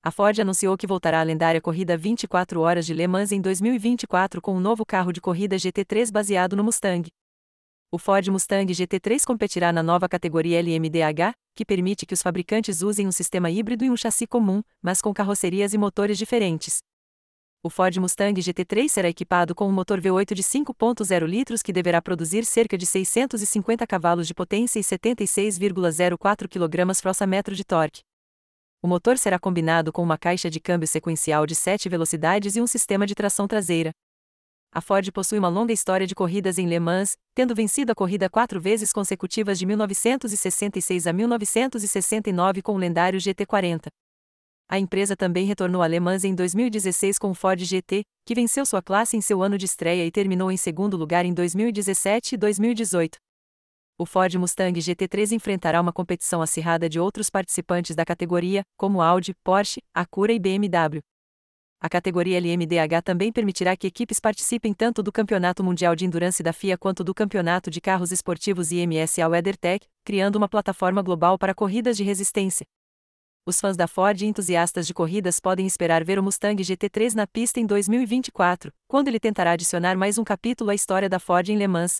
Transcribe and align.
A 0.00 0.12
Ford 0.12 0.38
anunciou 0.40 0.76
que 0.76 0.86
voltará 0.86 1.20
à 1.20 1.22
lendária 1.24 1.60
corrida 1.60 1.96
24 1.96 2.60
horas 2.60 2.86
de 2.86 2.94
Le 2.94 3.08
Mans 3.08 3.32
em 3.32 3.40
2024 3.40 4.40
com 4.40 4.54
um 4.54 4.60
novo 4.60 4.86
carro 4.86 5.12
de 5.12 5.20
corrida 5.20 5.56
GT3 5.56 6.12
baseado 6.12 6.54
no 6.54 6.62
Mustang. 6.62 7.08
O 7.90 7.98
Ford 7.98 8.28
Mustang 8.28 8.72
GT3 8.72 9.24
competirá 9.24 9.72
na 9.72 9.82
nova 9.82 10.08
categoria 10.08 10.60
LMDH, 10.60 11.32
que 11.52 11.64
permite 11.64 12.06
que 12.06 12.14
os 12.14 12.22
fabricantes 12.22 12.80
usem 12.80 13.08
um 13.08 13.12
sistema 13.12 13.50
híbrido 13.50 13.84
e 13.84 13.90
um 13.90 13.96
chassi 13.96 14.24
comum, 14.24 14.62
mas 14.80 15.02
com 15.02 15.12
carrocerias 15.12 15.74
e 15.74 15.78
motores 15.78 16.16
diferentes. 16.16 16.78
O 17.60 17.68
Ford 17.68 17.96
Mustang 17.96 18.40
GT3 18.40 18.88
será 18.88 19.08
equipado 19.08 19.52
com 19.52 19.68
um 19.68 19.72
motor 19.72 20.00
V8 20.00 20.32
de 20.32 20.44
5.0 20.44 21.26
litros 21.26 21.60
que 21.60 21.72
deverá 21.72 22.00
produzir 22.00 22.44
cerca 22.44 22.78
de 22.78 22.86
650 22.86 23.84
cavalos 23.84 24.28
de 24.28 24.34
potência 24.34 24.78
e 24.78 24.82
76,04 24.82 26.46
kgfm 26.46 27.52
de 27.52 27.64
torque. 27.64 28.07
O 28.80 28.86
motor 28.86 29.18
será 29.18 29.40
combinado 29.40 29.92
com 29.92 30.02
uma 30.04 30.16
caixa 30.16 30.48
de 30.48 30.60
câmbio 30.60 30.86
sequencial 30.86 31.44
de 31.46 31.54
7 31.54 31.88
velocidades 31.88 32.54
e 32.54 32.60
um 32.60 32.66
sistema 32.66 33.06
de 33.06 33.14
tração 33.14 33.48
traseira. 33.48 33.90
A 34.72 34.80
Ford 34.80 35.10
possui 35.10 35.36
uma 35.36 35.48
longa 35.48 35.72
história 35.72 36.06
de 36.06 36.14
corridas 36.14 36.58
em 36.58 36.68
Le 36.68 36.78
Mans, 36.78 37.16
tendo 37.34 37.56
vencido 37.56 37.90
a 37.90 37.94
corrida 37.94 38.30
quatro 38.30 38.60
vezes 38.60 38.92
consecutivas 38.92 39.58
de 39.58 39.66
1966 39.66 41.08
a 41.08 41.12
1969 41.12 42.62
com 42.62 42.74
o 42.74 42.78
lendário 42.78 43.18
GT40. 43.18 43.88
A 44.70 44.78
empresa 44.78 45.16
também 45.16 45.44
retornou 45.44 45.82
a 45.82 45.86
Le 45.88 45.98
Mans 45.98 46.22
em 46.22 46.34
2016 46.34 47.18
com 47.18 47.30
o 47.30 47.34
Ford 47.34 47.58
GT, 47.58 48.02
que 48.24 48.34
venceu 48.34 48.64
sua 48.64 48.82
classe 48.82 49.16
em 49.16 49.20
seu 49.20 49.42
ano 49.42 49.58
de 49.58 49.64
estreia 49.64 50.06
e 50.06 50.10
terminou 50.12 50.52
em 50.52 50.56
segundo 50.56 50.96
lugar 50.96 51.24
em 51.24 51.34
2017 51.34 52.36
e 52.36 52.38
2018 52.38 53.18
o 54.00 54.06
Ford 54.06 54.32
Mustang 54.36 54.78
GT3 54.78 55.32
enfrentará 55.32 55.80
uma 55.80 55.92
competição 55.92 56.40
acirrada 56.40 56.88
de 56.88 57.00
outros 57.00 57.28
participantes 57.28 57.96
da 57.96 58.04
categoria, 58.04 58.62
como 58.76 59.02
Audi, 59.02 59.34
Porsche, 59.42 59.82
Acura 59.92 60.32
e 60.32 60.38
BMW. 60.38 61.00
A 61.80 61.88
categoria 61.88 62.38
LMDH 62.38 63.02
também 63.04 63.32
permitirá 63.32 63.76
que 63.76 63.88
equipes 63.88 64.20
participem 64.20 64.72
tanto 64.72 65.02
do 65.02 65.10
Campeonato 65.10 65.64
Mundial 65.64 65.96
de 65.96 66.04
Endurance 66.04 66.42
da 66.44 66.52
FIA 66.52 66.78
quanto 66.78 67.02
do 67.02 67.12
Campeonato 67.12 67.70
de 67.70 67.80
Carros 67.80 68.12
Esportivos 68.12 68.70
IMSA 68.70 69.28
WeatherTech, 69.28 69.86
criando 70.04 70.36
uma 70.36 70.48
plataforma 70.48 71.02
global 71.02 71.36
para 71.36 71.54
corridas 71.54 71.96
de 71.96 72.04
resistência. 72.04 72.66
Os 73.44 73.60
fãs 73.60 73.76
da 73.76 73.88
Ford 73.88 74.20
e 74.20 74.26
entusiastas 74.26 74.86
de 74.86 74.94
corridas 74.94 75.40
podem 75.40 75.66
esperar 75.66 76.04
ver 76.04 76.18
o 76.18 76.22
Mustang 76.22 76.62
GT3 76.62 77.14
na 77.14 77.26
pista 77.26 77.58
em 77.58 77.66
2024, 77.66 78.72
quando 78.86 79.08
ele 79.08 79.18
tentará 79.18 79.52
adicionar 79.52 79.96
mais 79.96 80.18
um 80.18 80.24
capítulo 80.24 80.70
à 80.70 80.74
história 80.74 81.08
da 81.08 81.18
Ford 81.18 81.48
em 81.48 81.56
Le 81.56 81.66
Mans, 81.66 81.98